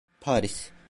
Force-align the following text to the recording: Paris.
Paris. 0.19 0.71